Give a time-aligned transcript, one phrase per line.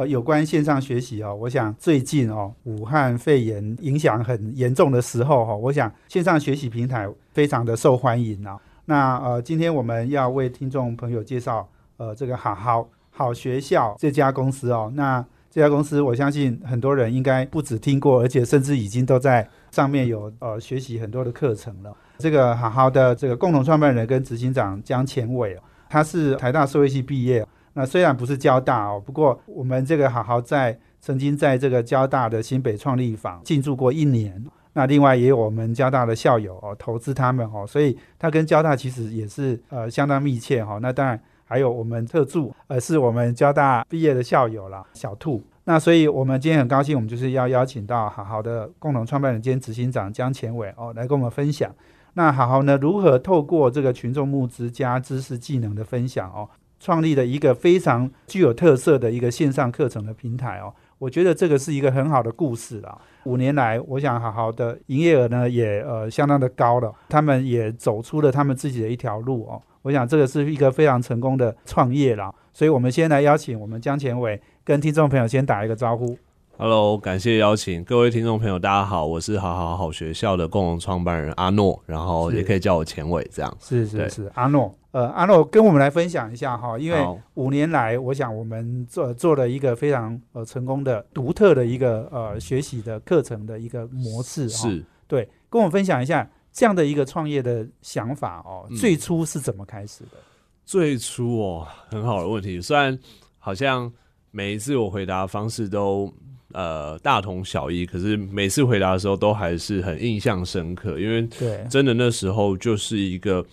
[0.00, 8.56] 呃，有关线上学习哦，我想最近哦，武汉肺炎影响很严重的时候哈，我想线上学习平台非常的受欢迎啊。
[8.86, 11.68] 那呃，今天我们要为听众朋友介绍
[11.98, 14.90] 呃这个好好好学校这家公司哦。
[14.94, 21.94] 那这家公司，我相信很多人应该不止听过，而且甚至已经都在上面有呃学习很多的课程了。
[22.16, 25.58] 这个好好的这个共同创办人跟执行长江前伟，
[25.90, 27.46] 他是台大社会系毕业。
[27.74, 34.44] 那虽然不是交大哦，不过我们这个好好在曾经在这个交大的新北创立坊进驻过一年。
[34.72, 40.78] 那另外也有我们交大的校友哦投资他们哦，所以他跟交大其实也是呃相当密切哈。
[40.80, 45.42] 那当然还有我们特助，呃是我们交大毕业的校友啦，小兔。
[45.64, 51.72] 那所以我们今天很高兴，我们就是要邀请到好好的共同创办人兼执行长江前伟哦来跟我们分享。
[52.14, 56.48] 那好好呢如何透过这个群众募资加知识技能的分享哦。
[56.80, 62.98] 创立了一个非常具有特色的一个线上课程的平台哦，我觉得这个是一个很好的故事啦。
[63.24, 69.60] 五年来，我想好好的营业额呢也呃相当的高了，他们也走出了他们自己的一条路哦。
[69.82, 72.34] 我想这个是一个非常成功的创业啦。
[72.52, 76.16] 所以我们先来邀请我们江前伟跟听众朋友先打一个招呼。
[76.56, 84.74] Hello，感谢邀请各位听众朋友，大家好，我是好好好学校的共同创办人阿诺，然后也可以叫我前伟，这样是是是阿诺。
[84.92, 86.98] 呃，阿诺跟我们来分享一下哈，因为
[87.34, 94.68] 五年来，我想我们做做了一个非常呃成功的、独特的一个呃学习的课程的一个模式哈。
[94.68, 100.18] 是，对，跟我们分享一下这样的一个创业的想法哦，最初是怎么开始的？
[100.64, 102.98] 最初哦，很好的问题，虽然
[103.38, 103.92] 好像
[104.30, 106.12] 每一次我回答方式都。
[106.52, 113.46] 呃，大同小异，可是每次回答的时候都还是很印象深刻，因为对真的那时候就是一个，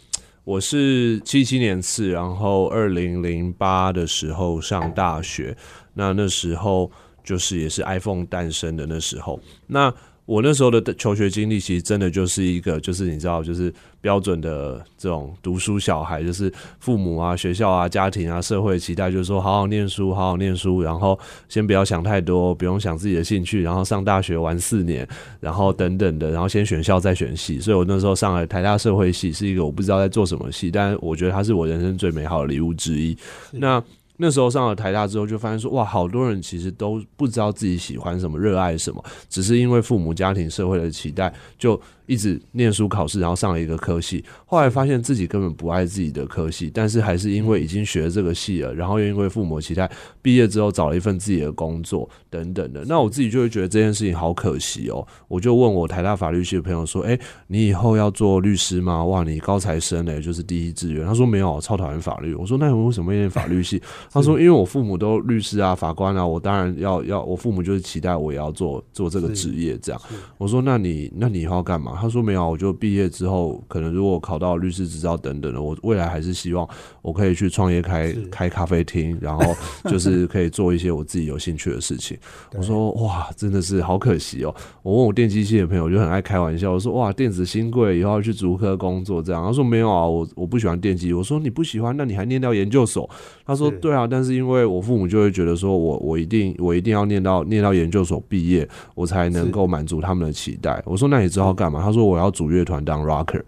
[0.47, 5.53] 我是七七年次，然后二零零八的时候上大学，
[5.93, 6.89] 那那时候
[7.21, 9.37] 就是也是 iPhone 诞生的那时候，
[9.67, 9.93] 那。
[10.27, 21.17] 我那时候的求学经历，其实真的就是一个，就是你知道，就是标准的这种读书小孩，就是父母啊、学校啊、家庭啊、社会期待，就是说好好念书，好好念书，然后
[21.47, 25.07] 先不要想太多，不用想自己的兴趣，然后上大学玩四年，
[25.39, 27.57] 然后等等的，然后先选校再选系。
[27.61, 33.17] 所以我那时候上了台大社会系，是一个我不知道在做什么系，但是我觉得它是我人生最美好的礼物之一。
[33.53, 33.81] 那
[34.17, 44.23] 那时候上了台大之后，就发现说，哇，好多人其实都不知道自己喜欢什么、热爱什么，只是因为父母、家庭、社会的期待，就一直念书考试，然后上了一个科系。
[44.45, 49.89] 后来发现自己根本不爱自己的科系，但是还是因为已经学了这个系了，然后又因为父母期待，
[50.21, 52.83] 毕业之后找了一份自己的工作等等的。
[52.85, 55.05] 那我自己就会觉得这件事情好可惜哦。
[55.27, 59.03] 我就问我台大法律系的朋友说，哎，你以后要做律师吗？
[59.05, 61.05] 哇，你高材生嘞，就是第一志愿。
[61.05, 62.33] 他说没有，超讨厌法律。
[62.33, 63.79] 我说那你为什么念法律系？
[64.11, 69.77] 他说：“因为我父母都律师啊、法官啊，我当然要要，我父母就是期待我也要做做这个职业。
[69.77, 70.01] 这样，
[70.37, 71.97] 我说：那你那你以后要干嘛？
[71.99, 76.67] 他说：没有，我就毕业之后，可能如果考到律师执照等等的，我未来还是希望
[77.01, 79.55] 我可以去创业开开咖啡厅，然后
[79.91, 82.17] 就是可以做一些我自己有兴趣的事情。
[82.55, 84.55] 我说：哇，真的是好可惜哦。
[84.81, 89.43] 我问我电机系的朋友，就很爱开玩笑，我说：哇，电子新贵以后要去竹科工作这样。
[89.45, 91.13] 他说：没有啊，我我不喜欢电机。
[91.13, 93.07] 我说：你不喜欢，那你还念到研究所？
[93.45, 100.83] 他说：对啊。”但是因为我父母就会觉得说，我我一定我一定要念到念到研究所毕业，我才能够满足他们的期待。
[100.85, 101.81] 我说那你知道干嘛？
[101.81, 103.41] 他说我要组乐团当 rocker。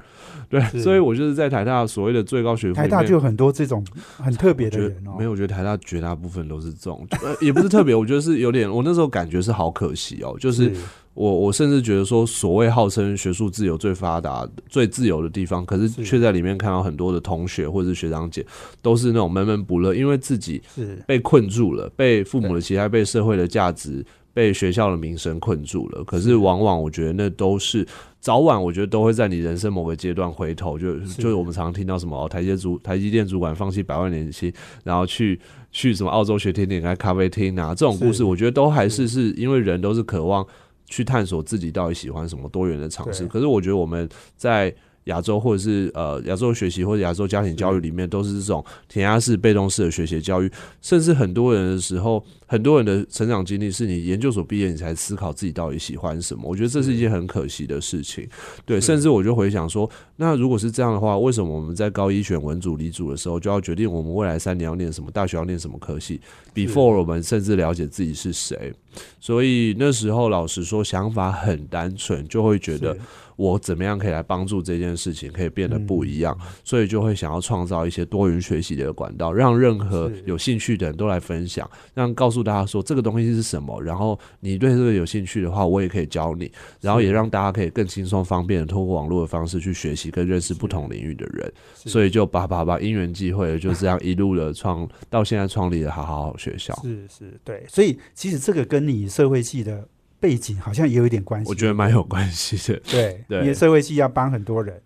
[0.50, 3.86] 对， 所以我就是在台大所谓的最高学府，台大就有很多这种
[4.18, 5.14] 很特别的人哦。
[5.18, 7.06] 没有，我觉得台大绝大部分都是这种，
[7.40, 8.68] 也不是特别，我觉得是有点。
[8.68, 10.74] 我那时候感觉是好可惜哦，就是。
[11.19, 18.45] 我我甚至觉得说，所谓号称学术自由最发达、最自由的地方，可是却在里面看到很多的同学或者是学长姐，
[18.81, 20.62] 都是那种闷闷不乐，因为自己
[21.06, 24.01] 被困住了，被父母的期待、被社会的价值、
[24.33, 26.01] 被学校的名声困住了。
[26.06, 27.86] 可是往往我觉得那都是
[28.22, 34.50] 早晚，我觉得都会在你人生某个阶段回头，就就是我们常常听到什么哦台阶主、台积电主管放弃百万年薪，
[34.86, 35.38] 然后去
[35.74, 40.48] 去什么澳洲学甜点开咖啡厅啊，这种故事，我觉得都还是是因为人都是渴望。
[40.89, 43.25] 去探索自己到底喜欢什么多元的尝试。
[43.27, 44.74] 可是我觉得我们在
[45.06, 50.51] 亚洲或者是呃亚洲学习或者亚洲家庭教育里面，都是这种填鸭式、被动式的学习教育，
[50.81, 58.28] 甚至很多人的时候很多人的成长经历是你研究所毕业你才思考自己到底喜欢什么，我觉得这是一件很可惜的事情。
[58.66, 66.19] 对，甚至我就回想说，那如果是这样的话，为什么我们在高一选文组、理组的时候就要决定我们未来三年要念什么，大学要念什么科系
[66.56, 68.74] ？Before 我们甚至了解自己是谁，
[69.19, 72.98] 所以那时候老实说，想法很单纯，就会觉得。
[73.40, 76.38] 我怎么样可以来帮助这件事情可以变得不一样？
[76.62, 83.81] 所以就会想要创造一些多元学习的管道，让任何有兴趣的人都来分享，让告诉大家说这个东西是什么。
[83.81, 86.51] 然后你对这个有兴趣的话，我也可以教你。
[86.81, 91.51] 然后也让大家可以更轻松方便的通过网络的方式去学习跟认识不同领域的人。
[91.74, 96.74] 所以就把把把因缘际会，就这样一路的创到现在创立了好好好学校。
[96.81, 97.65] 是是，对。
[97.68, 99.88] 所以其实这个跟你社会系的。
[100.21, 102.81] 背景好像也有一点关系，我觉得蛮有关系的。
[102.91, 104.77] 对，因为社会系要帮很多人，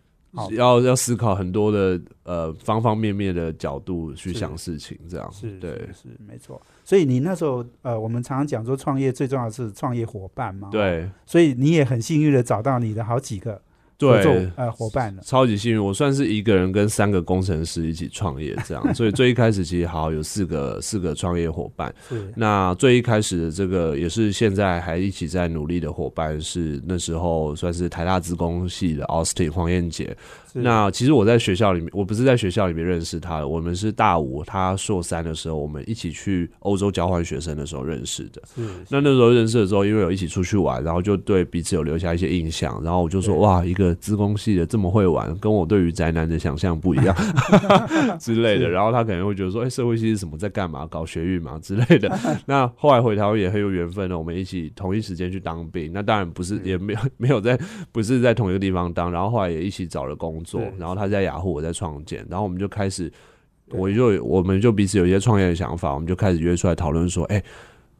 [0.52, 6.62] 要要思考很多的呃方方面面的角度去想事情，这样是，对，是没错。
[6.84, 11.10] 所以你那时候呃，我们常常讲说创业最重要的是创业伙伴嘛，对。
[11.26, 13.62] 所以你也很幸运的找到你的好几个。
[14.12, 21.94] 对，呃，伙伴超级幸运，我算是一个人跟三个工程师一起创业这样， 所以最一开始其实好有四个四个创业伙伴。
[22.36, 30.16] 那最一开始的这个也是现在还一起在努力的伙伴，是那时候算是台大资工系的 Austin 黄燕杰。
[30.56, 38.40] 那其实我在学校里面，我不是在学校里面认识他的，我们是大五他硕三的时候，我们一起去欧洲交换学生的时候认识的。
[38.88, 42.80] 那那时候认识的时候，因为有一起出去玩，然后就对彼此有留下一些印象。
[42.84, 47.16] 然后我就说，哇，一个资工系的这么会玩，跟我对于宅男的想象不一样
[48.20, 48.70] 之类的。
[48.70, 50.86] 然后他可能会觉得说，哎，社会系是什么，在干嘛？
[50.86, 52.14] 搞学运嘛之类的。
[52.46, 55.92] 那后来回台湾也很有缘分的，我们一起同一时间去当兵。
[55.92, 57.60] 那当然不是，也没有 没有在
[57.92, 59.12] 不是在同一个地方当。
[59.12, 60.44] 然后后来也一起找了工。
[60.44, 63.10] 作，然后他在雅虎，我在创建，然后我们就开始，
[63.70, 67.42] 我就我们就彼此有一些创业的想法，我们就开始约出来讨论说，哎。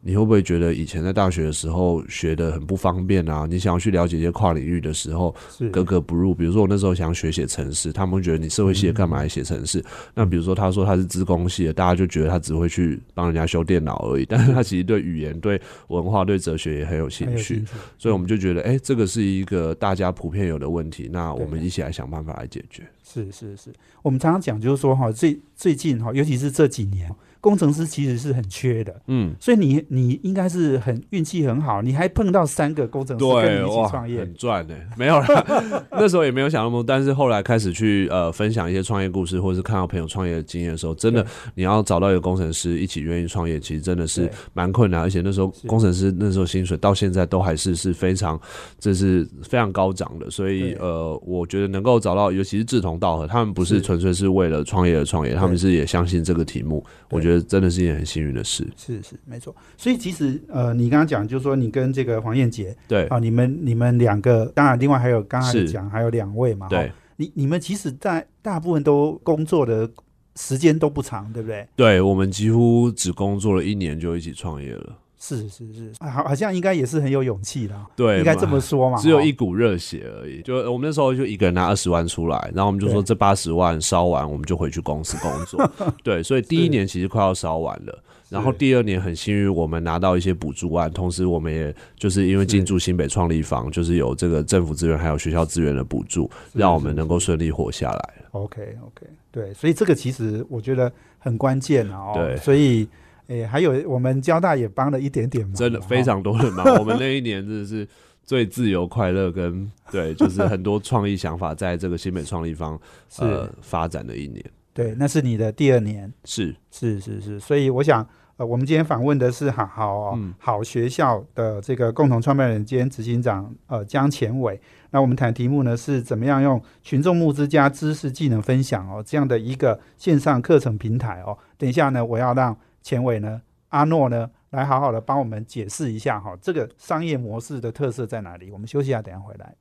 [0.06, 3.46] 你会不会觉得以前在大学的时候学的很不方便啊？
[3.48, 5.34] 你想要去了解一些跨领域的时候，
[5.72, 6.34] 格格不入。
[6.34, 9.82] 比如说我那时候想学写程式，他们觉得你社会系的干嘛来写程式？
[10.12, 14.26] 那比如说他说他是资工系的，大家就觉得他只会去帮人家修电脑而已。
[14.28, 15.58] 但是他其实对语言、对
[15.88, 17.64] 文化、对哲学也很有兴趣。
[17.96, 22.82] 所以我们就觉得，哎，这个是一个大家普遍有的问题，那我们一起来想办法来解决。
[23.02, 23.72] 是是是，
[24.02, 27.10] 我们常常讲就是说哈，最最近哈，尤其是这几年。
[27.44, 35.84] 工程师其实是很缺的，嗯，所以你你应该是很运气很好，你还碰到三个工程师跟你一起创业，很赚的，没有了。
[35.92, 45.02] 那时候也没有想那么多，但是后来开始去呃分享一些创业故事，或者是看到朋友创业的经验的时候，真的你要找到一个工程师一起愿意创业，其实真的是蛮困难。
[45.02, 48.40] 而且那时候工程师那时候薪水到现在都还是是非常
[48.78, 57.33] 这是非常高涨的，所以呃，我觉得能够找到，尤其是志同道合，他们不是纯粹是为了创业而创业，他们是也相信这个题目，我觉得。
[57.42, 59.54] 真的是一件很幸运的事，是是没错。
[59.76, 69.90] 所以其实呃，你刚刚讲就是说，你跟这个黄燕杰，对啊，你们你们两个，当然另外还有刚才讲还有两位嘛，对，你你们其实在大部分都工作的
[70.36, 71.66] 时间都不长，对不对？
[71.76, 74.98] 对我们几乎只工作了一年就一起创业了。
[75.26, 78.98] 是是是，好，好像应该也是很有勇气的，对，应该这么说嘛。
[78.98, 85.66] 只有一股热血而已，就我们那时候就一个人拿二十万出来，然后我们就说这八十万烧完，我们就回去公司工作。
[86.04, 87.98] 对，所以第一年其实快要烧完了，
[88.28, 98.14] 然后第二年很幸运，我们拿到一些补助案，同时我们也就是因为进驻新北创立房，就是有这个政府资源还有学校资源的补助，让我们能够顺利活下来。
[98.32, 102.12] OK OK，对，所以这个其实我觉得很关键啊。
[102.12, 102.86] 对，所以。
[103.26, 106.66] 哎，还有我们交大也帮了一点点忙，真的非常多的忙。
[106.76, 107.88] 我们那一年真的是
[108.22, 112.78] 最自由、快乐跟对，就是很多创意想法在这个新北创立方
[113.18, 114.44] 呃发展的一年。
[114.74, 117.40] 对，那是你的第二年，是是是是。
[117.40, 124.60] 所以我想，呃，我们今天访问的是好好哦好学校的这个共同创办人兼执行长呃江前伟。
[124.90, 131.38] 那我们谈题目呢是怎么样用群众募资加知识技能分享哦这样的一个线上课程平台哦。
[131.56, 132.54] 等一下呢，我要让。
[132.84, 133.40] 前伟呢？
[133.70, 134.30] 阿诺呢？
[134.50, 138.50] 来好好的帮我们解释一下哈，这个商业模式的特色在哪里？
[138.50, 139.54] 我们休息一下，等下回来。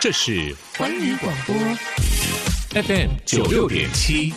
[0.00, 1.54] 这是环宇广播
[2.80, 4.32] FM 九六点七，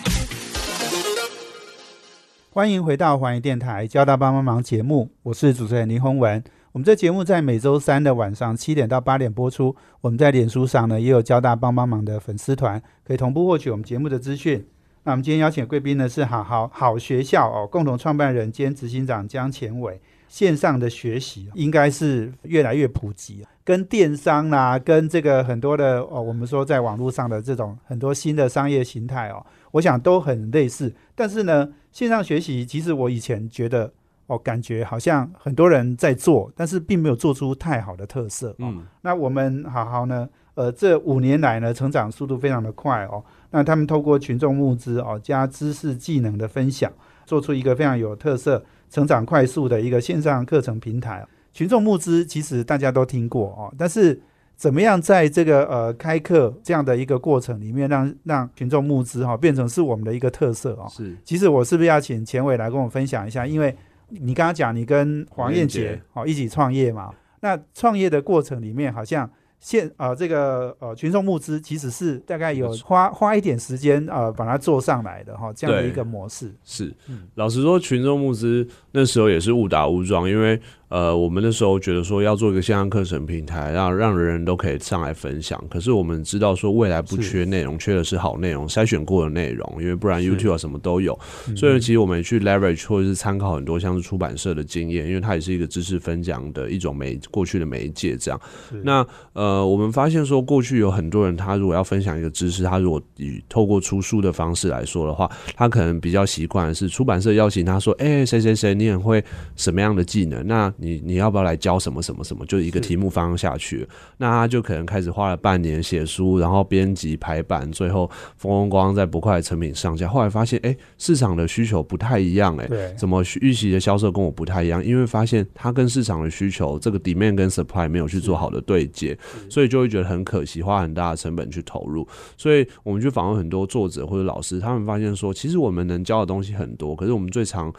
[2.50, 6.44] 欢迎回到环宇电台《交大帮帮忙》节目，我是主持人林宏文。
[6.72, 9.76] 我们这节目在每周三的晚上七点到八点播出。
[10.02, 14.68] 我们在脸书上呢也有交大帮帮忙的粉丝团，可以同步获取我们节目的资讯。
[15.06, 20.02] 那我们今天邀请贵宾呢是好好好学校哦共同创办人兼执行长江前伟。
[20.28, 30.94] 线上的学习应该是越来越普及，跟电商啦，跟这个很多的哦，我们说在网络上的这种很多新的商业形态哦，我想都很类似。
[31.14, 33.94] 但是呢，线上学习其实我以前觉得
[34.26, 38.54] 哦，感觉好像很多人在做，但是并没有做出太好的特色。
[38.58, 43.24] 嗯，那我们好好呢，呃，这五年来呢，成长速度非常的快哦。
[43.52, 46.92] 那他们透过群众募资哦，加知识技能的分享，
[47.26, 51.26] 做出一个非常有特色、成长快速的一个线上课程平台。
[51.54, 54.20] 群众募资其实大家都听过哦，但是
[54.56, 60.88] 怎么样在这个呃开课这样的一个过程里面，让让群众募资哈变成是我们的一个特色哦？
[60.90, 61.16] 是。
[61.26, 63.46] 其实我是不是要请钱伟来跟我分享一下？
[63.46, 63.76] 因为
[64.08, 69.30] 你刚刚讲你跟黄燕杰哦一起创业嘛，那创业的过程里面好像。
[69.66, 76.94] 现啊，这个呃，群众募资其实是大概有花花一点时间啊，把它做上来的哈，这样的一个模式是。
[77.34, 80.62] 老实说，群众募资那时候也是误打误撞，因为。
[80.88, 85.62] 呃，我们那时候觉得说要做一个线上课程平台，让让人人都可以上来分享。
[85.68, 89.78] 可是我们知道说未来不缺内容，缺的是好内容，筛选过的内容。
[89.82, 91.18] 因为不然 YouTube 啊什么都有。
[91.58, 98.40] 所以其实我们去 leverage 或者是参考很多像是出版社的经验，因为它也是一个知识分享的一种媒过去的媒介这样。
[98.84, 109.24] 那呃，我们发现说过去有很多人，他如果要分享一个知识，他如果以透过出书的方式来说的话，他可能比较习惯是出版社邀请他说：“哎，谁谁谁，你很会
[109.56, 112.44] 什么样的技能？”那你你要不要来教什么什么什么？
[112.48, 120.08] 就一个题目放下去，那他就可能开始花了半年写书，然后编辑排版，最后风风光在不快的成品上架。
[120.08, 124.84] 后来发现，哎，市场的需求不太一样，哎，怎么预期的销售跟我不太一样？
[124.84, 129.18] 因为发现他跟市场的需求这个 demand 跟 supply 没有去做好的对接，
[129.50, 132.08] 所以就会觉得很可惜，花很大的成本去投入。
[132.38, 137.74] 所以我们去访问很多作者或者老师，他们发现说，其实我们能教的东西很多，可是我们最常。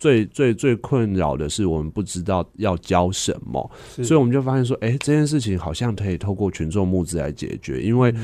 [0.00, 3.68] 最最最困扰的是，我们不知道要教什么，
[4.00, 7.82] 所以我们就发现说，哎，这件事情好像可以透过群众募资来解决。
[7.82, 8.14] 因为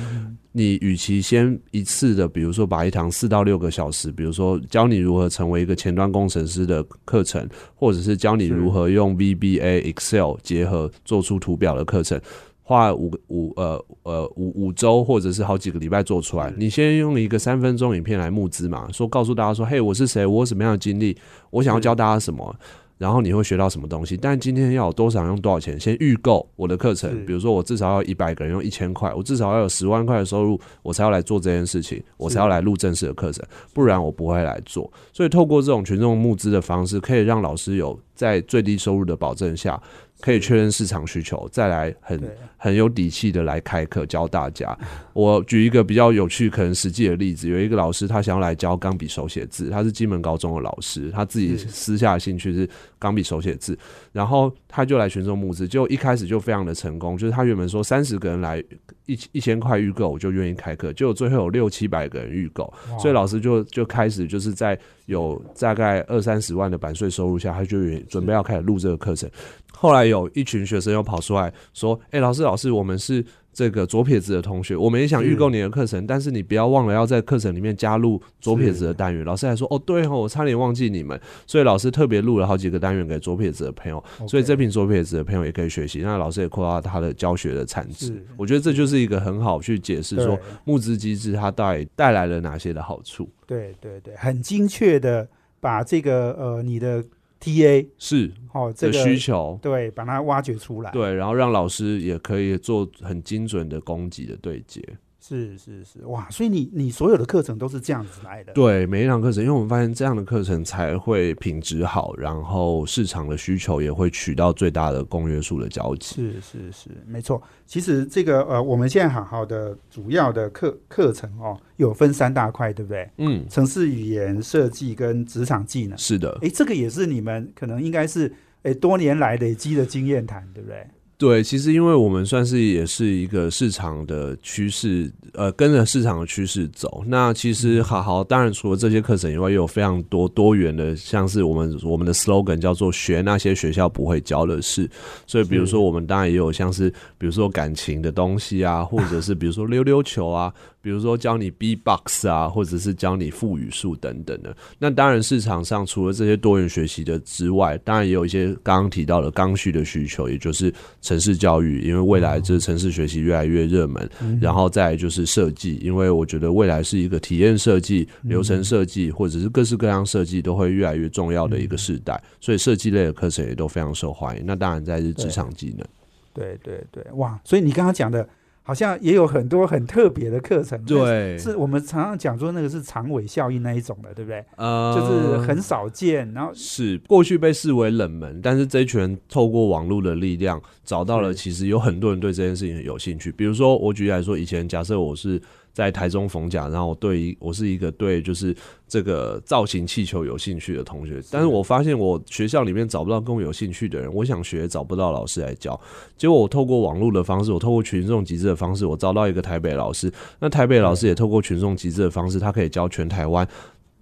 [0.52, 12.20] 你与其先一次的，比如说把一堂四到六个小时，比如说教你如何成为一个前端工程师的课程，或者是教你如何用 VBA、Excel 结合做出图表的课程。
[12.66, 21.14] 花五个五呃呃五五周或者是好几个礼拜做出来，你先用一个三分钟影片来募资嘛，说告诉大家说，嘿，我是谁，我有什么样的经历，
[21.50, 22.56] 我想要教大家什么，
[22.96, 24.16] 然后你会学到什么东西。
[24.16, 33.44] 但今天要有多少用多少钱，先预购我的课程，比如说我至少要一百个人用一千块，我至少要有十万块的收入，我才要来做这件事情，我才要来录正式的课程，
[33.74, 34.90] 不然我不会来做。
[35.12, 39.78] 所以透过这种群众募资的方式，可以让老师有在最低收入的保证下。
[40.20, 42.18] 可以确认市场需求，再来很
[42.56, 44.76] 很有底气的来开课教大家。
[45.12, 52.68] 我举一个比较有趣、可能实际的例子，有一个老师他想要来教钢笔手写字，他是金门高中的老师，他自己私下的兴趣是
[52.98, 53.78] 钢笔手写字，
[54.14, 58.62] 然后他就来群众募资，就一开始就非常的成功，就是他原本说三十个人来
[59.06, 69.28] 一一千块预购，我就愿意开课，结果最后有六七百个人预购，所以老师就就开始就是在有大概二三十万的版税收入下，他就准备要开始录这个课程。
[69.72, 73.22] 后来有一群学生又跑出来说：“哎，老师，老师，我们是
[73.54, 86.00] 这个左撇子的同学，我们也想预购你的课程，但是你不要忘了要在课程里面加入左撇子的单元。”老师还说：“哦，对哦，我差点忘记你们。”所以老师特别录了好几个单元给左撇子的朋友，所以这批左撇子的朋友也可以学习。
[86.00, 88.20] 那老师也扩大他的教学的产值。
[88.36, 93.28] 我觉得这就是一个很好去解释说募资机制它到底带来了哪些的好处。
[93.46, 95.28] 对对对，很精确的
[95.60, 97.04] 把这个呃你的。
[97.44, 104.82] T A 是哦，这个需求对，把它挖掘出来，对，然后让老师也可以做很精准的供给的对接。
[105.26, 106.28] 是是是，哇！
[106.28, 108.52] 所以你你所有的课程都是这样子来的？
[108.52, 116.14] 对，每一堂课程，因为我们发现这样的课程才会品质好，然后市场的需求也会取到最大的公约数的交集。
[116.14, 117.42] 是是是，没错。
[117.64, 123.08] 其实这个呃，我们现在好好的主要的课课程哦，有分三大块，对不对？
[123.16, 125.96] 嗯，城市语言设计跟职场技能。
[125.96, 128.30] 是的，哎，这个也是你们可能应该是
[128.64, 130.86] 哎多年来累积的经验谈，对不对？
[131.24, 137.02] 对，其实因为我们算是也是一个市场的趋势，呃，跟着市场的趋势走。
[137.06, 144.86] 那其实好好，当然除了这些课程以外，也有非常多多元的，像是我们我们的 slogan 叫做“学那些学校不会教的事”。
[145.26, 150.52] 所以，比如说我们当然也有像是，比如说感情的东西啊，或者是比如说溜溜球啊。
[150.84, 154.54] 比如说教你 B box 啊，或者是教你副语数等等的。
[154.78, 174.42] 那当然市场上除了这些多元学习的之外，当然也有一些刚刚提到的刚需的需求，也就是成城市教育，因为未来这城市学习越来越热门，然后再就是设计，因为我觉得未来是一个体验设计、流程设计或者是各式各样设计都会越来越重要的一个时代，所以设计类的课程也都非常受欢迎。
[174.44, 175.86] 那当然在是职场技能，
[176.32, 177.40] 对对对，哇！
[177.44, 178.28] 所以你刚刚讲的。
[178.66, 184.42] 好像也有很多很特别的课程，对，是我们常常讲说那个是长尾效应那一种的，对不对？
[184.56, 193.30] 呃，就是很少见，然后是过去被视为冷门，但是这一群透过网络的力量找到了，其实有很多人对这件事情有兴趣。
[193.30, 195.40] 比如说，我举例来说，以前假设我是。
[195.74, 205.78] 在台中逢甲，然后我对我是一个对就是这个造型气球有兴趣的同学，但是我发现我学校里面找不到跟我有兴趣的人，我想学找不到老师来教，
[206.16, 213.46] 结果我透过网络的方式，我透过群众集资的方式，我找到一个台北老师，那台北老师也透过群众集资的方式，他可以教全台湾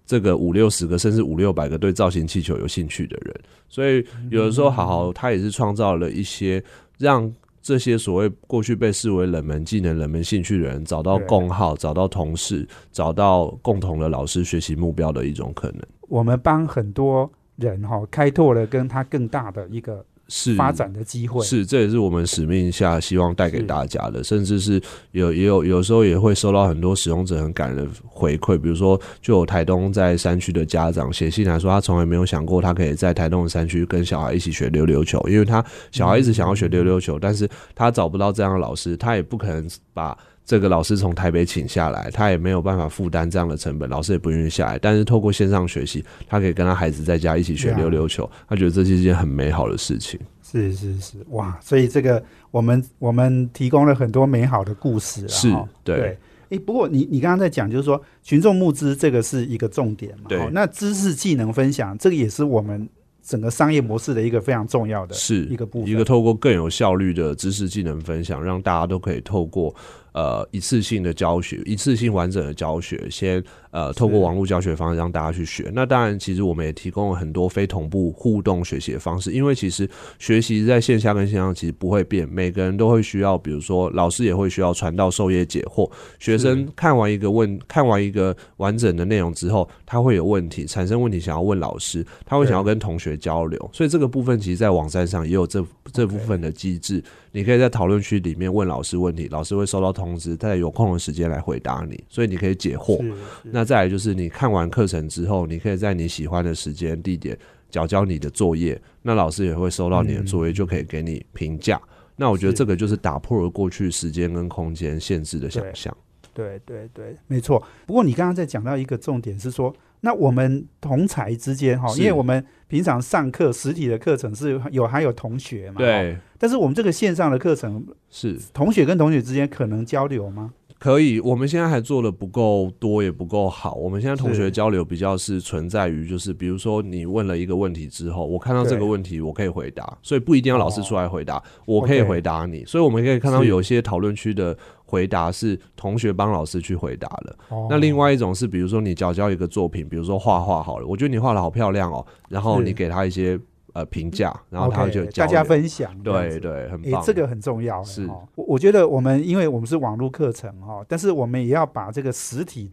[0.04, 3.34] 这个五六十个甚至五六百个对造型气球有兴趣的人，
[3.70, 6.62] 所以有的时候好好他也是创造了一些
[6.98, 7.32] 让。
[7.62, 15.80] 这些所谓过去被视为冷门技能、冷门兴趣的人，找到共好，找到同事，找到共同的老师学习目标的一种可能。
[16.08, 20.04] 我们帮很多人哈开拓了跟他更大的一个。
[20.34, 40.16] 是发展的机会，是这也是我们使命下希望带给大家的，甚至是有也有有时候也会收到很多使用者很感人的回馈，比如说就有台东在山区的家长写信来说，他从来没有想过他可以在台东的山区跟小孩一起学溜溜球，因为他小孩一直想要学溜溜球，但是他找不到这样的老师，他也不可能把。
[40.52, 44.78] 这个老师从台北请下来，他也没有办法负担这样的成本，老师也不愿意下来。
[44.78, 50.20] 但是透过线上学习，他可以跟他孩子在家一起学溜溜球，他觉得这是一件很美好的事情。
[50.42, 51.58] 是是是，哇！
[51.62, 55.26] 所以这个我们我们提供了很多美好的故事。
[55.26, 55.50] 是，
[55.82, 56.18] 对。
[56.50, 60.24] 哎，不过你你刚刚在讲，就是说群众募资这个是一个重点嘛？
[60.28, 60.50] 对。
[60.52, 62.86] 那知识技能分享，这个也是我们。
[63.24, 69.72] 整个商业模式的一个非常重要的是一个部分，一个透过更有效率的知识技能分享，让大家都可以透过
[70.12, 73.42] 呃一次性的教学、一次性完整的教学，先。
[73.72, 75.70] 呃，透过网络教学方式让大家去学。
[75.74, 79.32] 那当然，其实我们也提供了很多非同步互动学习的方式。
[79.32, 79.88] 因为其实
[80.18, 85.90] 学习在线下跟线上其实不会变，每个人都会需要，比如说老师也会需要传道授业解惑。
[86.18, 93.70] 学生看完一个问，看完一个完整的内容之后，他会有问题，产生问题想要问老师，他会想要跟同学交流。
[93.72, 95.64] 所以这个部分其实，在网站上也有这
[95.94, 97.02] 这部分的机制。
[97.32, 103.02] 你可以在讨论区里面问老师问题，老师会收到通知，在有空的时间来回答你，所以你可以解惑。
[103.42, 107.36] 那再来就是你看完课程之后，你可以在你喜欢的时间地点
[107.70, 111.80] 交交你的作业，那老师也会收到你的作业，就可以给你评价。
[112.14, 115.96] 那我觉得这个就是打破了过去时间跟空间限制的想象。
[116.34, 117.62] 对对对，没错。
[117.86, 119.74] 不过你刚刚在讲到一个重点是说。
[120.04, 126.16] 那我们同才之间哈，因为我们平常上课实体的课程是有还有同学嘛，对。
[126.38, 130.52] 但是我们这个线上的课程是同学跟同学之间可能交流吗？
[130.82, 133.74] 可以，我们现在还做的不够多，也不够好。
[133.74, 142.64] 我们现在同学交流比较是存在于，就是比如说你问了一个问题之后，我看到这个问题，我可以回答，所以不一定要老师出来回答，我可以回答你。
[142.64, 144.56] 所以我们可以看到有些讨论区的。
[144.84, 147.34] 回答是同学帮老师去回答了。
[147.70, 153.40] 那另外一种是，比如说你教教一个作品，比如说画画好了，我觉得你画的好漂亮哦，然后你给他一些
[153.72, 155.96] 呃评价，然后他就大家分享。
[156.02, 157.82] 对对，很棒，这个很重要。
[157.82, 162.70] 是，我我觉得我们因为我们是网络课程哈，但是我们也要把这个实体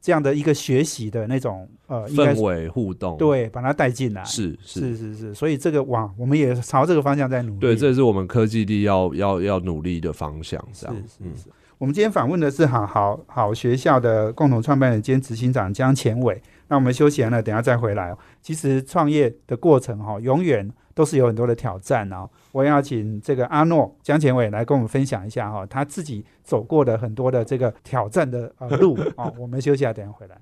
[0.00, 4.24] 这样的一个学习的那种呃氛围互动，对，把它带进来。
[4.24, 7.60] 是是是是，所以这个网，我们也朝这个方向在努力。
[7.60, 10.62] 对，这也是我们科技力要要要努力的方向。
[10.72, 11.48] 这样，是是。
[11.78, 16.42] 我们今天访问的是好好好学校的共同创办人兼执行长江前伟。
[16.70, 18.16] 那我们休息完了，等下再回来。
[18.40, 22.30] 其实创业的过程哈，永远都是有很多的挑战哦。
[22.52, 29.28] 我要请这个阿诺江前伟来跟我们分享一下哈，他自己走过的很多的这个挑战的呃路啊。
[29.36, 30.40] 我们休息下，等下回来。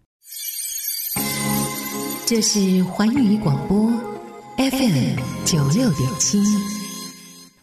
[2.26, 3.90] 这是环宇广播
[4.58, 6.38] FM 九六点七。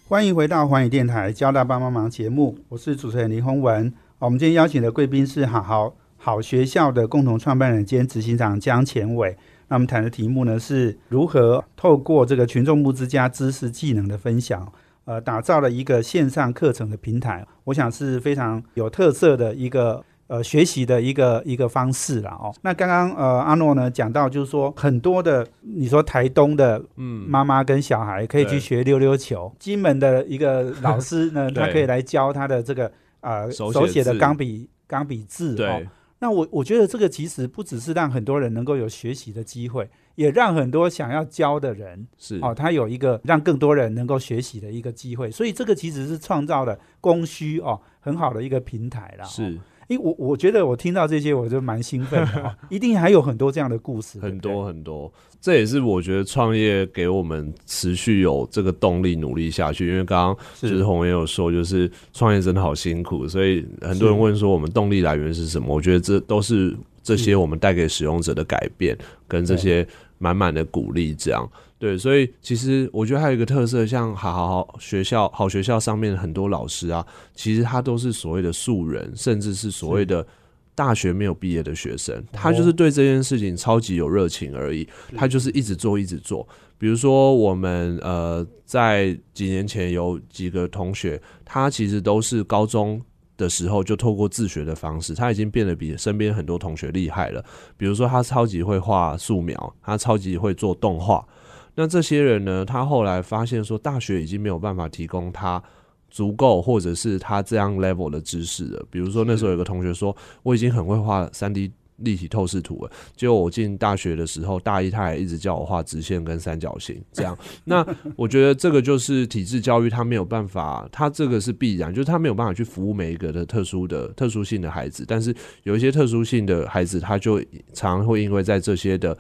[0.08, 3.94] 欢迎回到环宇电台《交大帮帮忙》节目，我是主持人林宏文。
[4.18, 9.38] 我们今天邀请的贵宾是好好好学校的共同创办人兼执行长江前伟。
[9.68, 17.46] 那我们谈的题目呢，是如何透过这个群众募资加知识技能的分享，呃，打造了一个线上课程的平台。
[17.66, 20.04] 我想是非常有特色的一个。
[20.28, 22.52] 呃，学习的一个一个方式了哦。
[22.64, 35.80] 那刚刚呃阿诺呢讲到，就是说很多的，你说台东的嗯妈妈跟小孩可以去学溜溜球，金门的一个老师呢，他可以来教他的这个呃手写的钢笔钢笔字哦。
[36.20, 45.30] 那我我觉得这个其实不只是让很多人能够有学习的机会，也让很多想要教的人，是哦，他有一个让更多人能够学习的一个机会。
[45.30, 49.26] 所以这个其实是创造了供需哦很好的一个平台啦。
[49.26, 59.88] 哦是因为我我觉得我听到这些我就蛮兴奋的、哦， 一定还有很多这样的故事，很多很多，这也是我觉得创业给我们持续有这个动力努力下去。
[59.88, 65.76] 因为刚刚是就是红也有说，就是创业真的好辛苦，所以很多人问说我们动力来源是什么？
[65.76, 71.48] 我觉得这都是这些我们带给使用者的改变跟这些满满的鼓励，这样。
[71.78, 80.26] 对，所以其实我觉得还有一个特色，像好好好学校好学校上面很多老师啊，其实他都是所谓的素人，甚至是所谓的
[80.74, 86.48] 大学没有毕业的学生，他就是对这件事情超级有热情而已，他就是一直做一直做。
[86.78, 93.02] 比如说我们呃在几年前有几个同学，他其实都是高中。
[93.38, 97.44] 的时候就透过自学的方式，他已经变得比身边很多同学厉害了。
[97.76, 101.28] 比如说，他超级会画素描，他超级会做动画。
[101.76, 105.62] 那这些人呢，他后来发现说，大学已经没有办法提供他
[106.10, 108.86] 足够或者是他这样 level 的知识了。
[108.90, 117.38] 比如说那时候有个同学说，我已经很会画三 D 立体透视图了，结果我进大学的时候，大一他还一直叫我画直线跟三角形这样。
[117.64, 117.86] 那
[118.16, 127.40] 我觉得这个就是体制教育，他没有办法，他这个是必然，就是他没有办法去服务每一个的特殊的特殊性的孩子，但是有一些特殊性的孩子，他就
[127.74, 129.18] 常常会因为在这些的。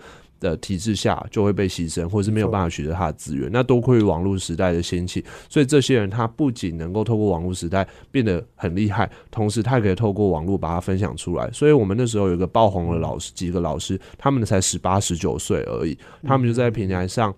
[0.49, 3.49] 的体制下就会被牺牲，或是没有办法取得他的资源。
[3.51, 11.49] 那多亏于网络时代的兴起，所以这些人他不仅能够透过网络时代变得很厉害，同时他也可以透过网络把它分享出来。
[11.51, 17.34] 所以我们那时候有一个爆红的老师，几个老师，他们才十八、十九岁而已，他们就在平台上。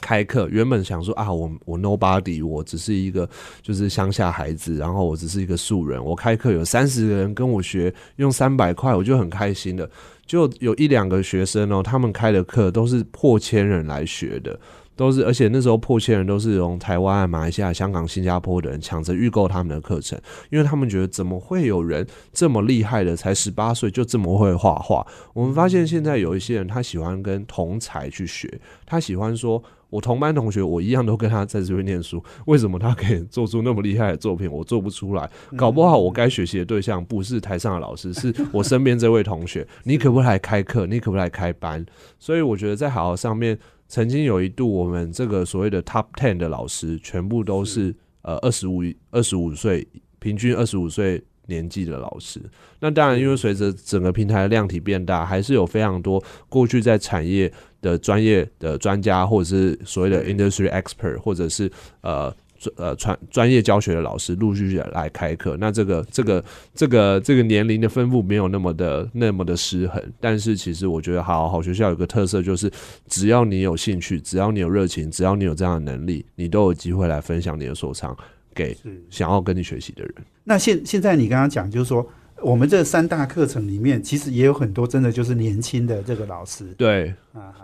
[0.00, 3.28] 开课原本想说啊，我我 nobody，我只是一个
[3.62, 6.04] 就是乡下孩子，然后我只是一个素人。
[6.04, 9.88] 我开课有三十个人跟我学，用三百块我就很开心的。
[10.26, 14.58] 就有一两个学生哦，他们开的课都是破千人来学的，
[14.96, 25.06] 都是而且那时候破千人都是从台湾、马来西亚、香港、新加坡的人抢着预购他们的课程，因为他们觉得怎么会有人这么厉害的，才十八岁就这么会画画？
[25.32, 29.62] 我们发现现在有一些人他喜欢跟同才去学，他喜欢说。
[29.88, 35.30] 我同班同学，我一样都跟他在这边念书，为什么他可以做出那么厉害的作品，我做不出来？
[35.56, 39.66] 搞不好我该学习的对象不是台上的老师，是我身边这位同学。
[39.84, 40.86] 你可不可以来开课？
[40.86, 41.84] 你可不可以来开班？
[42.18, 49.86] 所以我觉得在好好上面，曾经有一度，我们这个所谓的 Top Ten 的老师，全部都是呃二十五二十五岁，
[50.18, 51.22] 平均二十五岁。
[51.46, 52.40] 年纪的老师，
[52.80, 62.34] 那当然，因为随着整个平台的量体变大，还是有非常多过去在产业的专业的专家，或者是所谓的 industry expert，或者是呃
[62.76, 65.56] 呃专专业教学的老师陆续来开课。
[65.60, 72.70] 那这个这个这个这个年龄的分布没有那么的那么的失衡，但是其实我觉得好好学校有个特色，就是
[73.08, 78.16] 只要你有兴趣，只要你有热情，只要你有这样的能力，你都有机会来分享你的所长
[78.56, 78.76] 给
[79.10, 80.14] 想要跟你学习的人。
[80.42, 82.04] 那现现在你刚刚讲，就是说
[82.42, 86.64] 我们这三大课程里面，其实也有很多真的就是年轻的这个老师。
[86.76, 87.14] 对，啊，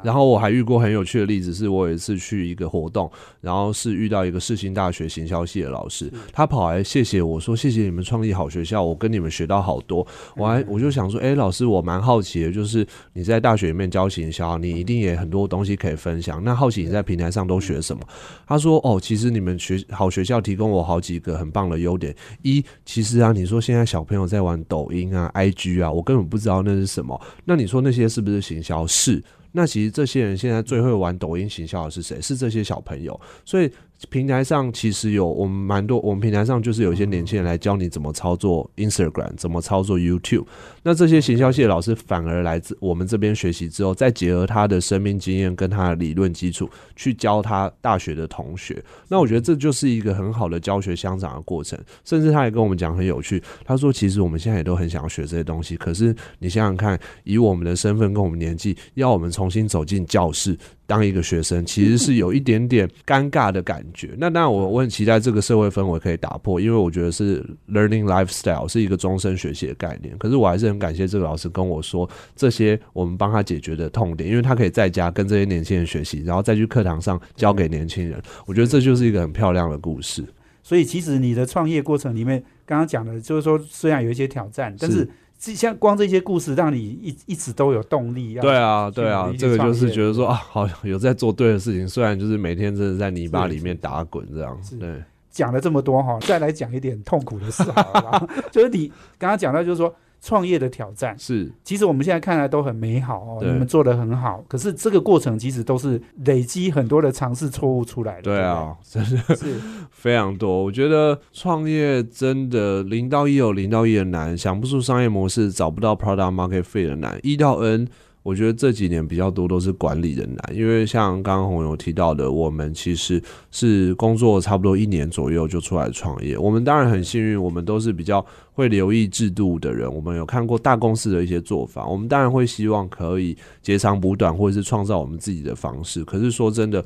[0.03, 10.07] 然后我还遇过很有趣的例子，是我有一次去一个活动，然后是遇到一个世新大学行销系的老师，他跑来谢谢我说谢谢你们创立好学校，我跟你们学到好多。
[10.37, 16.43] 我还我就想说，哎，老师，我蛮好奇的，就是你在大学里面教行销，你一定也很多东西可以分享。
[16.43, 18.03] 那好奇你在平台上都学什么？
[18.47, 22.15] 他说，哦，其实你们学好学校提供我好几个很棒的优点。
[22.43, 27.21] 一，其实啊，你说现在小朋友在玩抖音啊、IG 啊，我根本不知道那是什么。
[27.45, 28.87] 那你说那些是不是行销？
[28.87, 29.23] 是。
[29.53, 32.21] 那其实这些人现在最会玩抖音行销的是谁？
[32.21, 33.19] 是这些小朋友。
[33.45, 33.71] 所以
[34.11, 40.45] 平台上其实有我们蛮多，我们平台上就是有一些年轻人来教你怎么操作 Instagram，怎么操作 YouTube。
[40.83, 48.83] 那这些行销系的老师反而来自我们这边学习之后，再结合他的生命经验跟他的理论基础，去教他大学的同学。
[49.09, 51.79] 那我觉得这就是一个很好的教学相长的过程。
[52.05, 60.59] 甚至他也跟我们讲很有趣，他说其实我们现在也都很想要学这些东西，可是你想想看，以我们的身份跟我们年纪，要我们重新走进教室。
[60.93, 64.11] 当一个学生其实是有一点点尴尬的感觉。
[64.21, 70.15] 那当然，我我很期待这个社会氛围可以打破，因为我觉得是 learning lifestyle 是一个终身学习的概念。
[70.19, 78.21] 可是我还是很感谢这个老师跟我说这些我们帮他解决的痛点，因为他可以在家跟这些年轻人学习，然后再去课堂上教给年轻人。
[78.45, 80.23] 我觉得这就是一个很漂亮的故事。
[80.63, 85.09] 所以其实你的创业过程里面，刚刚讲的就是说，虽然有一些挑战，但是
[85.45, 88.41] 这像光这些故事，让你一一直都有动力啊。
[88.41, 94.57] 对啊，对啊，这个就是觉得说啊，好有在做对的事情，虽然就是每天真的在泥巴里面打滚这样。
[94.79, 95.03] 对，
[95.33, 98.29] 讲了这么多哈，再来讲一点痛苦的事好了。
[98.53, 98.87] 就是你
[99.19, 101.15] 刚刚讲到，就是说，创业的挑战。
[101.19, 108.23] 是其实我们现在看来都很美好哦，对你们做的很好，可是这个过程其实都是累积很多的尝试错误出来的。
[108.23, 110.63] 对啊，真的是非常多。
[110.63, 117.19] 我觉得创业真的零到一有零到一的难，想不出商业模式，找不到 product market fit 的难。
[117.23, 117.89] 一到 N，
[118.23, 126.39] 我觉得这几年比较多都是管理的难，因为像刚刚红友提到的，我们其实是工作差不多一年左右就出来创业。
[126.39, 136.05] 我们当然很幸运，我们都是比较会留意制度的人，我们有看过大公司的一些做法，我们当然会希望可以截长补短，或者是创造我们自己的方式。
[136.05, 136.85] 可是说真的。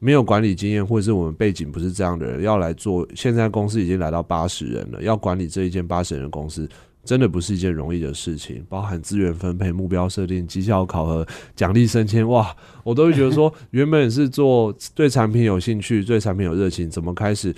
[0.00, 3.08] 没有管理经验，或者是我们背景不是这样的人，要来做。
[3.14, 6.68] 现在公司已经来到八十人了，要管理这一间八十人的公司，
[7.04, 8.64] 真的不是一件容易的事情。
[8.68, 17.54] 包含资源分配、目标设定、绩效考核、奖励升迁，哇，我都会觉得说， 原本是做对产品有兴趣、对产品有热情，怎么开始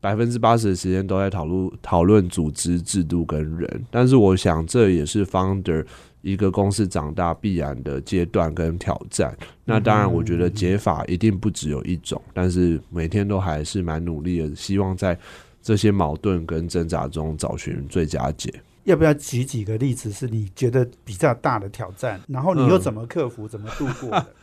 [0.00, 3.84] 百分之八十的时间都在讨论讨论组织制度跟人？
[3.90, 5.84] 但是我想，这也是 founder
[6.20, 9.36] 一个公司长大必然的阶段跟挑战。
[9.64, 15.18] 那当然，我觉得解法一定不只有一种，但是每天都还是蛮努力的，希望在
[15.62, 18.52] 这些矛盾跟挣扎中找寻最佳解。
[18.84, 24.26] 要不要举几个例子是你觉得比较大的挑战，然后你又怎么克服、怎么度过的？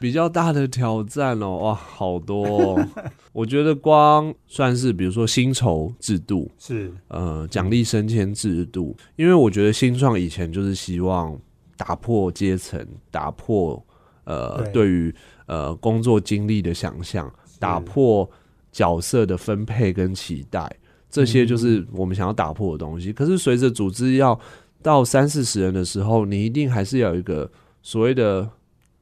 [0.00, 2.88] 比较大的挑战哦，哇，好多、哦。
[3.32, 6.92] 我觉得光算是比如说薪酬制度，是。
[7.08, 11.38] 呃，奖励升迁制度，因为我觉得新创以前就是希望
[11.76, 13.82] 打破阶层，打破
[14.24, 14.72] 呃对。
[14.72, 15.14] 对于
[15.46, 18.28] 呃工作经历的想象，打破
[18.72, 20.70] 角色的分配跟期待，
[21.14, 23.12] 这些就是我们想要打破的东西。
[23.12, 24.36] 可是随着组织要
[24.82, 27.48] 到三四十人的时候，你一定还是要有一个
[27.82, 28.50] 所谓的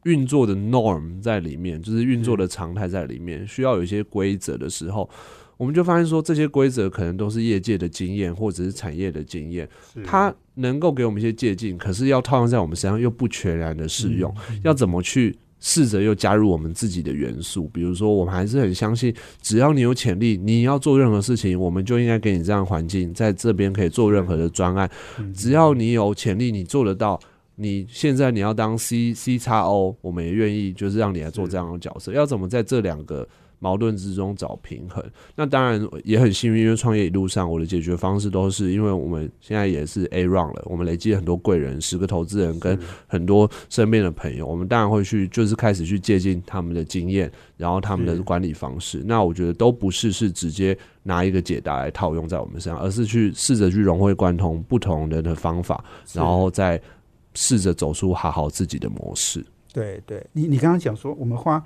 [0.02, 5.08] 运作的 norm 在里面，就是运作的常态在里面，需要有一些规则的时候。
[5.56, 9.66] 我们就发现说，这些规则可能都是业界的经验，或者是产业的经验，
[10.04, 14.34] 它能够给我们一些借鉴，可是要套用在我们身上又不全然的适用。
[14.64, 17.68] 要怎么去试着又加入我们自己的元素？
[17.68, 24.90] 比如说，我们还是很相信，只要你有潜力，你要做任何事情，我们就应该给你这样的环境，在这边可以做任何的专案。
[25.32, 27.18] 只要你有潜力，你做得到。
[27.54, 32.10] 你现在你要当 C C 叉 O，我们也愿意就是让你来做这样的角色。
[32.10, 33.28] 要怎么在这两个
[33.62, 35.00] 矛盾之中找平衡？
[35.36, 49.00] 那当然也很幸运，因为创业一路上我的解决方式都是，因为我们现在也是 A round 了，我们累积很多贵人，十个投资人跟很多身边的朋友，我们当然会去就是开始去借鉴他们的经验，然后他们的管理方式。
[49.06, 56.82] 那我觉得都不是是直接拿一个解答来套用在我们身上，而是去试着去融会贯通不同人的方法，然后再
[57.34, 59.44] 试着走出好好自己的模式。
[59.72, 61.62] 对对，你你刚刚讲说，我们花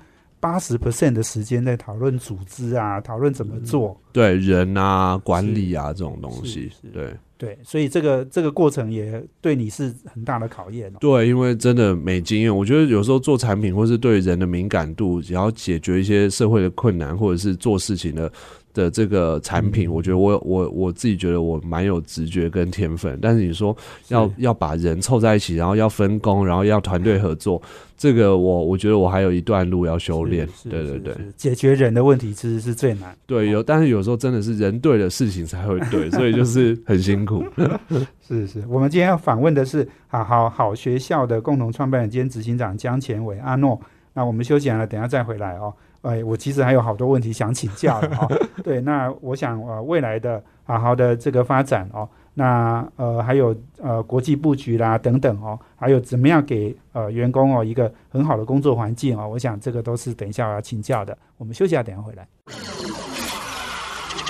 [0.47, 7.13] 八十 percent 的时间在讨论组织啊，讨论怎么做，对人啊、管理啊这种东西对。
[7.37, 10.97] 对，所以这个这个过程也对你是很大的考验哦。
[10.99, 18.31] 对，因为真的没经验，我觉得有时候做产品或是对人的敏感度，也要解决一些社会的困难，或者是做事情的
[18.77, 23.75] 的这个产品，我觉得我我我自己觉得我蛮有直觉跟天分，但是你说
[24.09, 27.59] 要要把人凑在一起，然后要分工，然后要团队合作，
[27.97, 30.47] 这个我我觉得我还有一段路要修炼。
[30.69, 33.17] 对对对解决人的问题其实是最难。
[33.25, 37.43] 对，有，但是有时候真的是人对的事情才会对， 所以就是很辛苦。
[38.27, 43.79] 是是，我们今天要访问的是好好好学校的共同创办人兼执行长江前伟阿诺。
[44.13, 45.73] 那我们休息完了，等一下再回来哦。
[46.07, 48.31] 哎，我其实还有好多问题想请教的哦。
[48.63, 61.17] 对，那我想呃未来的好好的这个发展哦，那呃还有呃国际布局啦等等哦，还有怎么样给呃员工哦一个很好的工作环境哦，我想这个都是等一下我要请教的。
[61.37, 62.25] 我们休息一下，等一下回来。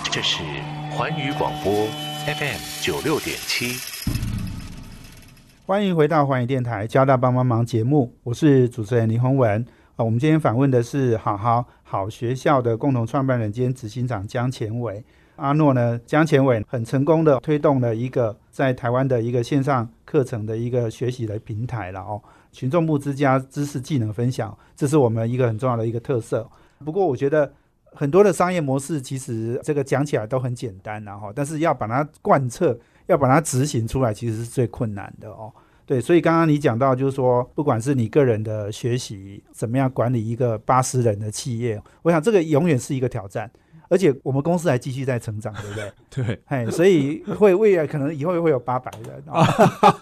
[0.10, 0.42] 这是
[0.90, 1.72] 环宇广播
[2.26, 3.76] FM 九六点七。
[5.68, 9.64] 欢迎回到环宇电台交大帮帮忙节目，我是主持人林宏文。
[9.98, 15.04] 啊，我们今天访问的是好好好学校的共同创办人兼执行长江前伟
[15.38, 16.00] 阿诺呢。
[16.06, 26.48] 江前伟很成功的推动了一个在台湾的一个线上课程的一个学习的平台了哦，群众部之家知识技能分享，这是我们一个很重要的一个特色。
[26.86, 27.52] 不过我觉得
[27.86, 35.52] 很多的商业模式其实这个讲起来都很简单然后，但是要把它贯彻，要把它执行出来，其实是最困难的哦。
[35.88, 43.50] 对，所以刚刚你讲到，就是说，不管是你个人的学习，怎么样管理一个八十人的企业，我想这个永远是一个挑战。
[43.90, 45.92] 而且我们公司还继续在成长，对不对？
[46.26, 49.48] 对，嘿，所以会未来可能以后会有八百人啊、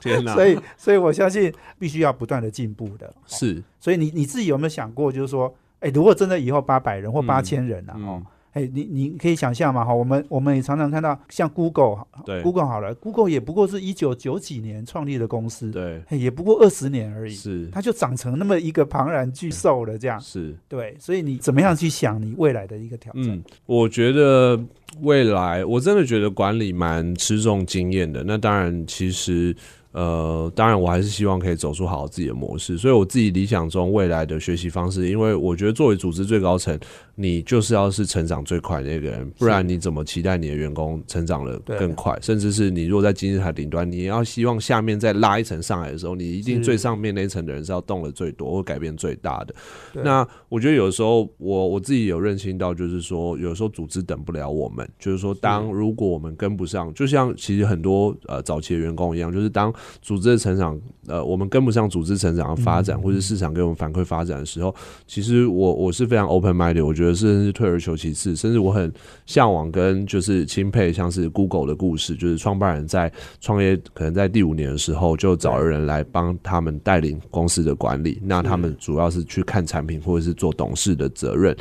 [0.01, 3.05] 天哪， 所以所以我相信必须要不断的进步的。
[3.05, 23.23] 哦是所以你你自己有没有想过，就是说，哎，如果真的以后八百人或嗯八千人啊，哦嗯，哎，你你可以想象嘛，哈，我们我们也常常看到像 Google，对，Google 好了，Google 也不过是一九九几年创立的公司，对，也不过二十年而已，是，它就长成那么一个庞然巨兽了，这样是，对，所以你怎么样去想你未来的一个挑战？
[23.25, 24.57] 嗯，我觉得
[25.01, 29.53] 未来我真的觉得管理蛮吃重经验的，那当然其实。
[29.95, 36.77] 呃，当然，我还是希望可以走出好自己的模式，所以我自己理想中未来的学习方式，因为我觉得作为组织最高层，
[37.15, 42.13] 你就是要是成长最快的那个人，不然你怎么期待你的员工成长的更快？
[42.21, 49.55] 甚至是你如果在金字塔顶端，你要希望下面再拉一层上来的时候，你一定最上面那一层的人是要动的最多或改变最大的。
[50.03, 64.73] 那我觉得有时候我我自己有认清到，就是说有时候组织等不了我们，就是说当如果我们跟不上，就像其实很多呃早期的员工一样，就是当组织的成长，呃，我们跟不上组织成长的发展，或者市场给我们反馈发展的时候，
[65.07, 68.91] 其实我我是非常 open minded，我觉得甚至退而求其次，甚至我很
[69.25, 81.55] 向往跟就是钦佩，像是 Google 的故事，就是创办人在创业可能在第五年的时候就找人来帮他们带领公司的管理，那他们主要是去看产品或者是做董事的责任。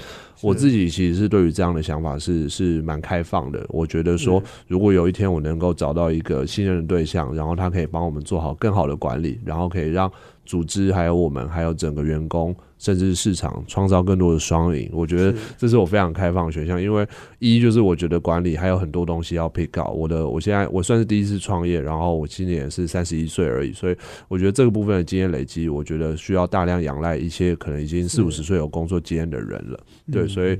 [0.44, 3.64] 我自己其实是对于这样的想法是是蛮开放的。
[3.70, 10.10] 我觉得说，如果有一天我能够找到一个信任的对象，然后他可以帮我们做好更好的管理，然后可以让
[10.44, 12.54] 组织还有我们还有整个员工。
[12.76, 16.82] 甚至是市场创造更多的双赢，我觉得这是我非常开放的选项。
[16.82, 17.06] 因为
[17.38, 19.90] 一就是我觉得管理还有很多东西要 pick up。
[19.90, 23.96] 我的我现在我算是第一次创业，然后我今年也是三十一岁而已，所以
[24.28, 29.80] 我觉得这个部分的经验累积，我觉得需要大量仰赖一些可能已经四五十岁有工作经验的人了。
[30.12, 30.58] 对，所以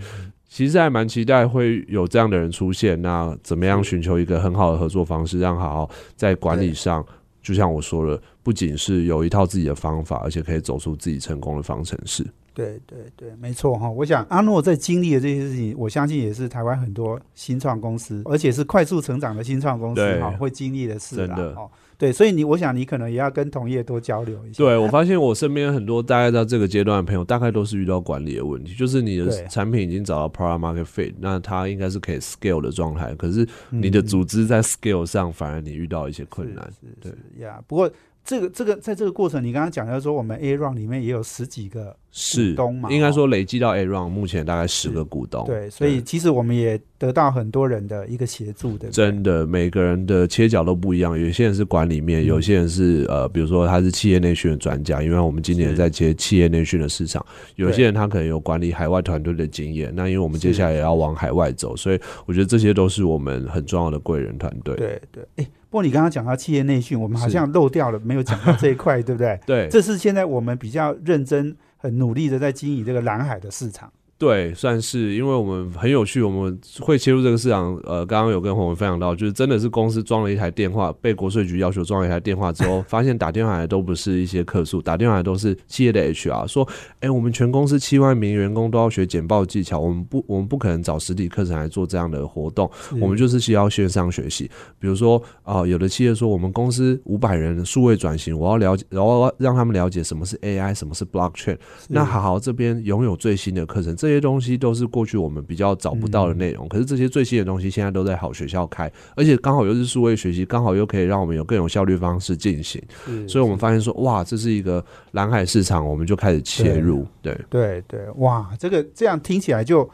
[0.48, 3.02] 其实还蛮期待会有这样的人出现。
[3.02, 7.04] 那怎么样寻求一个很好的合作方式，让好好在管理上？
[7.44, 12.26] 就像我说了，不仅是有一套自己的方法，而且可以走出自己成功的方程式。
[12.54, 13.90] 对对对，没错哈。
[13.90, 21.70] 我想阿诺在经历的这些事情，我相信也是台湾很多新创公司，而且是快速成长的新创公司哈，会经历的事真的哦。
[21.98, 24.62] 对，所以你，我想你可能也要跟同业多交流一下。
[24.62, 36.68] 对，我发现我身边很多大概到这个阶段的朋友，大概都是遇到管理的问题，就是你的产品已经找到 product market fit，那它应该是可以 scale 的状态，可是你的组织在 scale 上反而你遇到一些困难。
[37.00, 37.90] 对呀，不过。
[38.26, 45.44] 这个这个在这个过程，你刚刚讲到说，我们 A run 里面也有十几个股东嘛，应该说累积到 A run 目前大概十个股东。
[45.46, 48.88] 对，所以其实我们也得到很多人的一个协助的。
[48.88, 57.24] 真的，每个人的切角都不一样，有些人是管理面，有些人是呃，比如说他是企业内训的专家，因为我们今年在接企业内训的市场，
[57.56, 59.92] 有些人他可能有管理海外团队的经验。
[59.96, 64.76] 那因为我们接下来也要往海外走，所以我觉得这些都是我们很重要的贵人团队。
[64.76, 65.46] 对对，哎。
[65.70, 69.36] 不过你刚刚讲到企业内训，我们好像漏掉了，没有讲到这一块，对不对？
[69.44, 71.52] 对，这是现在我们比较认真、
[71.84, 73.92] 很努力的在经营这个蓝海的市场。
[74.16, 77.74] 对，算是，因为我们很有趣，我们会切入这个市场。
[77.84, 86.66] 呃，刚刚有跟洪文分享到，就是真的是公司装了一台电话，被国税局要求装了一台电话之后，发现打电话来都不是一些客诉，打电话来都是企业的 HR 说
[87.00, 94.48] ：“哎，我们全公司七万名员工都要学简报技巧，我们不，我们不可能找实体课程来做这样的活动，我们就是需要线上学习。
[94.78, 101.58] 比如说啊，有的企业说我们公司五百人数位转型，我要了解，然后让他们了解什么是 AI，什么是 Blockchain。
[101.88, 104.84] 那好好这边拥有最新的课程，这些东西都是。
[104.94, 112.80] 过去我们比较找不到的内容，可是这些最新的东西现在都在好学校开，而且刚好又是数位学习，刚好又可以让我们有更有效率方式进行。
[113.26, 117.06] 所以，我们发现说，哇，这是一个蓝海市场，我们就开始切入。
[117.22, 119.88] 对对对，哇，这个这样听起来就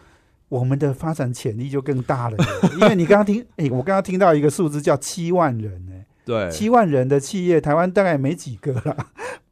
[0.48, 2.36] 我们的发展潜力就更大了。
[2.74, 8.96] 因为你刚刚听，哎，我刚刚听到一个数字叫七万人，哎，对，七万人的企业，台湾大概没几个了。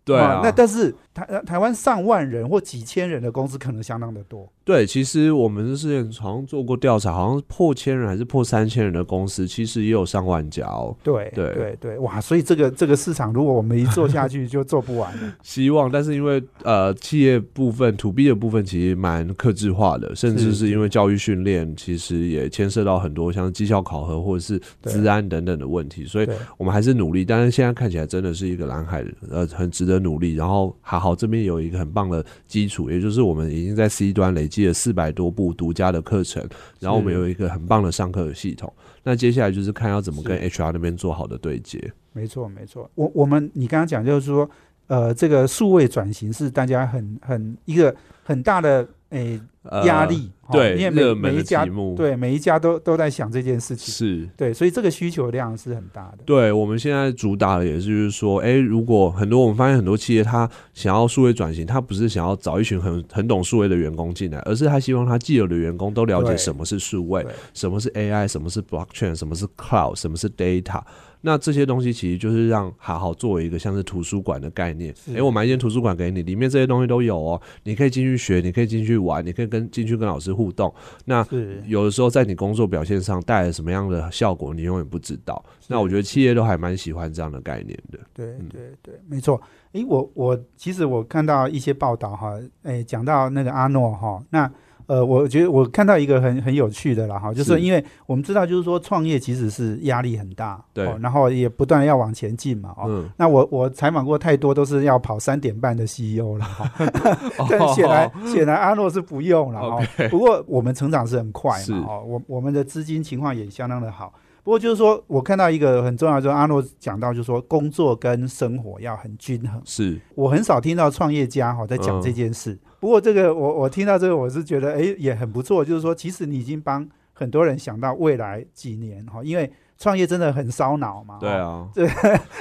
[0.05, 4.49] 对啊，那但是台台湾上万人或几千人的公司可能相当的多。
[4.65, 10.95] 对，其实我们之前好像做过调查，好像破千人还是破三千人的公司，其实也有上万家哦。
[11.03, 12.21] 对对对对，哇！
[12.21, 15.35] 所以这个这个市场，如果我们一做下去， 就做不完了。
[15.43, 26.29] 希望，但是因为呃，企业部分、to B 的部分其实蛮克制化的，甚至是因为教育训练，其实也牵涉到很多像绩效考核或者是治安等等的问题，所以
[26.59, 27.25] 我们还是努力。
[27.25, 30.35] 但是现在看起来真的是一个蓝海，呃，很值得努力。
[30.35, 34.59] 然后还好这边有一个很棒的基础，也就是我们已经在 C 端累积。
[34.67, 36.47] 了四百多部独家的课程，
[36.79, 38.73] 然后我们有一个很棒的上课的系统。
[39.03, 41.93] 那接下来就是看要怎么跟 HR 那边做好的对接。
[42.13, 42.91] 没错，没错。
[42.95, 44.49] 我我们你刚刚讲就是说，
[44.89, 49.41] 呃，这个数位转型是大家很很一个很大的诶
[49.85, 50.29] 压力。
[50.29, 54.29] 哦对因为每一家对每一家都都在想这件事情，是。
[54.37, 56.19] 对，所以这个需求量是很大的。
[56.25, 70.83] 对我们现在主打的也是，就是说，哎，如果很多我们发现很多企业，他想要数位转型，他不是想要找一群很很懂数位的员工进来，而是他希望他既有的员工都了解什么是数位，什么是 AI，什么是 blockchain，什么是 cloud，什么是 data。
[71.21, 74.95] 那这些东西其实就是让好好作为一个像是图书馆的概念。
[74.95, 80.73] 是诶，我买一间图书馆给你，里面这些东西都有哦，你可以进去学，你可以进去玩，你可以跟进去跟老师互动。
[81.05, 81.27] 那
[81.67, 85.45] 有的时候在你工作表现上带来什么样的效果，你永远不知道。
[85.67, 87.99] 那我觉得企业都还蛮喜欢这样的概念的。
[88.15, 89.41] 对嗯对对，没错。
[89.73, 94.51] 诶，我我其实我看到一些报道哈，诶，讲到那个阿诺哈，那
[94.89, 102.85] 呃，我觉得我看到一个很很有趣的啦哈，就是是因为我们知道，就是说创业其实是压力很大，对哦然后也不断要往前进嘛，哦。
[102.89, 106.73] 嗯，那我我采访过太多都是要跑三点半的 CEO 了哈，
[107.51, 109.77] 但显然显然阿诺是不用了哈。
[109.77, 114.13] 哦不过我们成长是很快嘛，哦，我我们的资金情况也相当的好。
[114.49, 119.61] 不过就是说我看到一个很重要，就是阿诺讲到，就是说工作跟生活要很均衡。
[119.67, 122.59] 是我很少听到创业家哈在讲嗯这件事。
[122.81, 131.19] 不过这个我我听到这个我是觉得哎也很不错，就是说其实你已经帮很多人想到未来几年哈，因为创业真的很烧脑嘛。
[131.21, 131.87] 对啊， 对，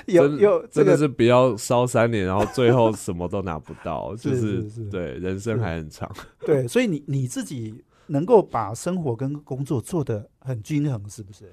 [0.05, 6.09] 有真有这个真的是比较烧三年，然后最后什么都拿不到， 就是对人生还很长。
[6.45, 11.51] 对， 所以你你自己能够把生活跟工作做得很均衡，是不是？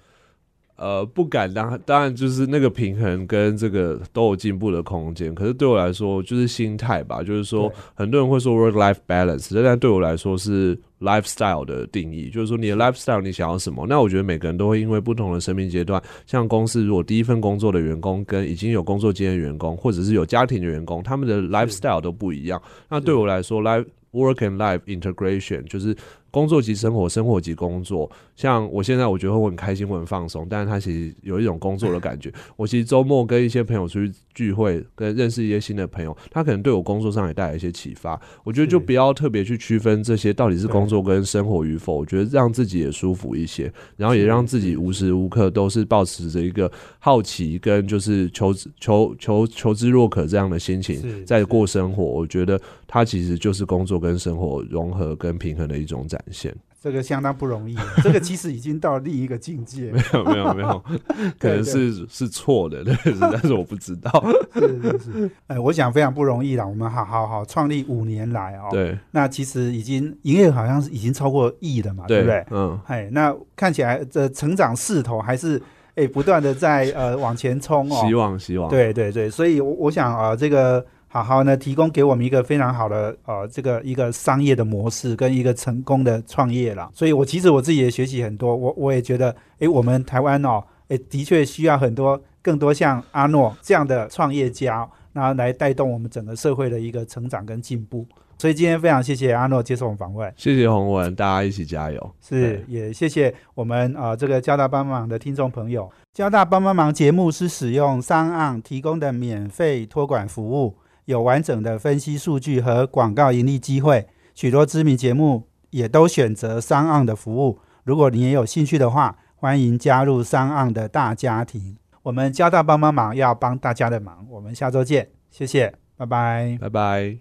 [0.76, 5.32] 呃，不敢当，当然就是那个平衡跟这个都有进步的空间。
[5.34, 13.86] 可是对我来说，就是心态吧，就是说很多人会说 work life balance，但对我来说是 lifestyle 的定义，就是说你的 lifestyle 你想要什么？
[13.88, 22.60] 那我觉得每个人都会因为不同的生命阶段，像公司如果第一份工作的员工跟已经有工作经验的员工，或者是有家庭的员工，他们的 lifestyle 都不一样。
[22.88, 25.94] 那对我来说，life work and life integration 就是
[26.34, 28.10] 工作及生活，生活及工作。
[28.34, 32.32] 像我现在，我觉得我很开心，我很放松，但是他其实有一种工作的感觉。
[32.56, 38.20] 我其实周末跟一些朋友出去聚会，跟认识一些新的朋友，他可能对我工作上也带来一些启发。
[38.42, 46.68] 我觉得就不要特别去区分这些到底是工作跟生活与否，我觉得让自己也舒服一些，然后也让自己无时无刻都是保持着一个
[46.98, 52.02] 好奇跟就是求求求求知若渴这样的心情在过生活。
[52.02, 56.54] 我觉得它其实就是工作跟生活融合跟平衡的一种展现。
[56.82, 59.90] 这个相当不容易， 这个其实已经到另一个境界。
[59.90, 60.78] 没有没有没有，
[61.40, 64.10] 可能对是是错的， 但是但是我不知道。
[64.52, 66.66] 是是是，哎，我想非常不容易啦。
[66.66, 72.44] 我们好好好创立五年来哦，，对那其实已经营业好像是已经超过亿了嘛，对不对？
[72.50, 75.60] 嗯，哎，那看起来这成长势头还是
[75.94, 78.04] 哎不断的在呃往前冲哦。
[78.06, 80.84] 希望希望，对对对，所以我我想啊、呃这个
[81.14, 86.90] 好好呢提供给我们一个非常好的呃这个一个商业的模式跟一个成功的创业啦。
[86.92, 98.04] 所以我其实我自己也学习很多，我我也觉得，诶，我们台湾哦，诶，的确需要很多更多像阿诺这样的创业家，然后来带动我们整个社会的一个成长跟进步。
[98.36, 100.34] 所以今天非常谢谢阿诺接受我们访问。
[100.36, 102.14] 谢谢洪文，大家一起加油。
[102.20, 105.88] 是，也谢谢我们呃这个交大帮忙的听众朋友。
[106.12, 110.74] 交大帮帮忙节目是使用商岸提供的免费托管服务，
[111.06, 114.06] 有完整的分析数据和广告盈利机会。
[114.34, 117.60] 许多知名节目也都选择商岸的服务。
[117.84, 121.76] 如果你也有兴趣的话，欢迎加入商岸的大家庭。
[122.02, 126.58] 我们交大帮帮忙要帮大家的忙，我们下周见，谢谢，拜拜。
[126.60, 127.16] 拜拜。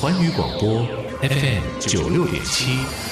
[0.00, 0.84] 环宇广播
[1.20, 3.03] FM 九六点七。